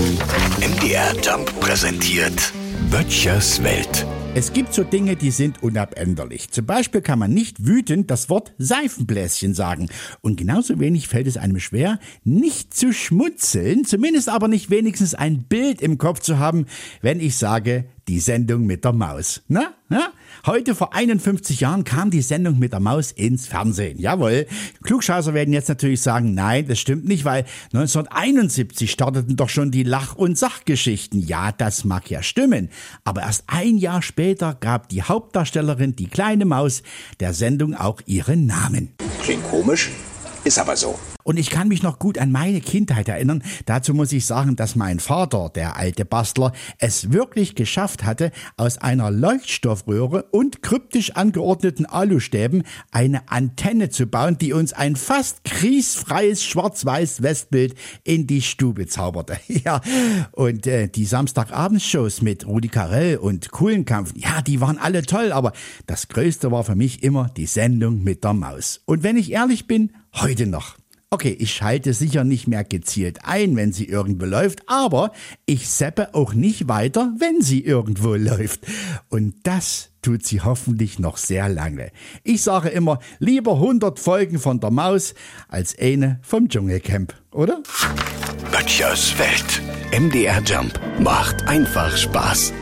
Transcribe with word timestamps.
MDR 0.00 1.14
Jump 1.22 1.60
präsentiert 1.60 2.54
Böttchers 2.90 3.62
Welt. 3.62 4.06
Es 4.34 4.54
gibt 4.54 4.72
so 4.72 4.82
Dinge, 4.82 5.14
die 5.14 5.30
sind 5.30 5.62
unabänderlich. 5.62 6.50
Zum 6.50 6.64
Beispiel 6.64 7.02
kann 7.02 7.18
man 7.18 7.34
nicht 7.34 7.66
wütend 7.66 8.10
das 8.10 8.30
Wort 8.30 8.54
Seifenbläschen 8.56 9.52
sagen. 9.52 9.90
Und 10.22 10.36
genauso 10.38 10.80
wenig 10.80 11.06
fällt 11.06 11.26
es 11.26 11.36
einem 11.36 11.60
schwer, 11.60 11.98
nicht 12.24 12.72
zu 12.72 12.94
schmutzeln, 12.94 13.84
zumindest 13.84 14.30
aber 14.30 14.48
nicht 14.48 14.70
wenigstens 14.70 15.14
ein 15.14 15.42
Bild 15.42 15.82
im 15.82 15.98
Kopf 15.98 16.20
zu 16.20 16.38
haben, 16.38 16.64
wenn 17.02 17.20
ich 17.20 17.36
sage, 17.36 17.84
die 18.10 18.18
Sendung 18.18 18.66
mit 18.66 18.84
der 18.84 18.92
Maus. 18.92 19.40
Na? 19.46 19.72
Na? 19.88 20.08
Heute 20.44 20.74
vor 20.74 20.94
51 20.94 21.60
Jahren 21.60 21.84
kam 21.84 22.10
die 22.10 22.22
Sendung 22.22 22.58
mit 22.58 22.72
der 22.72 22.80
Maus 22.80 23.12
ins 23.12 23.46
Fernsehen. 23.46 24.00
Jawohl. 24.00 24.48
Klugscheißer 24.82 25.32
werden 25.32 25.54
jetzt 25.54 25.68
natürlich 25.68 26.00
sagen, 26.00 26.34
nein, 26.34 26.66
das 26.66 26.80
stimmt 26.80 27.04
nicht, 27.04 27.24
weil 27.24 27.44
1971 27.72 28.90
starteten 28.90 29.36
doch 29.36 29.48
schon 29.48 29.70
die 29.70 29.84
Lach- 29.84 30.16
und 30.16 30.36
Sachgeschichten. 30.36 31.20
Ja, 31.20 31.52
das 31.52 31.84
mag 31.84 32.10
ja 32.10 32.24
stimmen. 32.24 32.70
Aber 33.04 33.22
erst 33.22 33.44
ein 33.46 33.78
Jahr 33.78 34.02
später 34.02 34.56
gab 34.58 34.88
die 34.88 35.04
Hauptdarstellerin, 35.04 35.94
die 35.94 36.08
kleine 36.08 36.46
Maus, 36.46 36.82
der 37.20 37.32
Sendung 37.32 37.76
auch 37.76 38.00
ihren 38.06 38.46
Namen. 38.46 38.92
Klingt 39.22 39.44
komisch, 39.44 39.90
ist 40.44 40.58
aber 40.58 40.76
so. 40.76 40.98
Und 41.22 41.38
ich 41.38 41.50
kann 41.50 41.68
mich 41.68 41.82
noch 41.82 41.98
gut 41.98 42.18
an 42.18 42.32
meine 42.32 42.60
Kindheit 42.60 43.08
erinnern. 43.08 43.42
Dazu 43.66 43.94
muss 43.94 44.10
ich 44.10 44.24
sagen, 44.24 44.56
dass 44.56 44.74
mein 44.74 44.98
Vater, 45.00 45.50
der 45.54 45.76
alte 45.76 46.04
Bastler, 46.04 46.52
es 46.78 47.12
wirklich 47.12 47.54
geschafft 47.54 48.04
hatte, 48.04 48.32
aus 48.56 48.78
einer 48.78 49.10
Leuchtstoffröhre 49.10 50.24
und 50.30 50.62
kryptisch 50.62 51.12
angeordneten 51.12 51.86
Alustäben 51.86 52.64
eine 52.90 53.30
Antenne 53.30 53.90
zu 53.90 54.06
bauen, 54.06 54.38
die 54.38 54.52
uns 54.52 54.72
ein 54.72 54.96
fast 54.96 55.44
kriesfreies 55.44 56.42
Schwarz-Weiß-Westbild 56.42 57.74
in 58.02 58.26
die 58.26 58.42
Stube 58.42 58.86
zauberte. 58.86 59.38
Ja, 59.62 59.82
und 60.32 60.66
äh, 60.66 60.88
die 60.88 61.04
Samstagabendshows 61.04 62.22
mit 62.22 62.46
Rudi 62.46 62.68
Carell 62.68 63.18
und 63.18 63.50
Kuhlenkampf, 63.50 64.14
ja, 64.16 64.40
die 64.40 64.62
waren 64.62 64.78
alle 64.78 65.02
toll, 65.02 65.32
aber 65.32 65.52
das 65.86 66.08
Größte 66.08 66.50
war 66.50 66.64
für 66.64 66.76
mich 66.76 67.02
immer 67.02 67.28
die 67.36 67.44
Sendung 67.44 68.02
mit 68.02 68.24
der 68.24 68.32
Maus. 68.32 68.80
Und 68.86 69.02
wenn 69.02 69.18
ich 69.18 69.32
ehrlich 69.32 69.66
bin, 69.66 69.92
heute 70.14 70.46
noch. 70.46 70.76
Okay, 71.12 71.36
ich 71.36 71.52
schalte 71.52 71.92
sicher 71.92 72.22
nicht 72.22 72.46
mehr 72.46 72.62
gezielt 72.62 73.24
ein, 73.24 73.56
wenn 73.56 73.72
sie 73.72 73.86
irgendwo 73.86 74.26
läuft, 74.26 74.60
aber 74.68 75.10
ich 75.44 75.68
seppe 75.68 76.14
auch 76.14 76.34
nicht 76.34 76.68
weiter, 76.68 77.12
wenn 77.18 77.42
sie 77.42 77.64
irgendwo 77.64 78.14
läuft. 78.14 78.60
Und 79.08 79.34
das 79.42 79.90
tut 80.02 80.24
sie 80.24 80.40
hoffentlich 80.40 81.00
noch 81.00 81.16
sehr 81.16 81.48
lange. 81.48 81.90
Ich 82.22 82.42
sage 82.42 82.68
immer, 82.68 83.00
lieber 83.18 83.54
100 83.54 83.98
Folgen 83.98 84.38
von 84.38 84.60
der 84.60 84.70
Maus 84.70 85.14
als 85.48 85.76
eine 85.76 86.20
vom 86.22 86.48
Dschungelcamp, 86.48 87.12
oder? 87.32 87.60
Böttchers 88.52 89.12
Welt. 89.18 89.62
MDR 89.92 90.40
Jump 90.44 90.78
macht 91.00 91.42
einfach 91.48 91.96
Spaß. 91.96 92.52